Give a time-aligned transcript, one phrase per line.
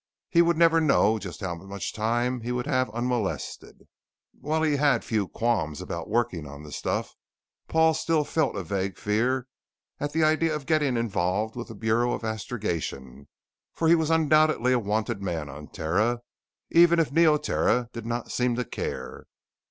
[0.31, 3.87] He would never know just how much time he would have unmolested.
[4.39, 7.13] While he had few qualms about working on the stuff,
[7.67, 9.45] Paul still felt a vague fear
[9.99, 13.27] at the idea of getting involved with the Bureau of Astrogation,
[13.75, 16.21] for he was undoubtedly a wanted man on Terra,
[16.71, 19.25] even if Neoterra did not seem to care.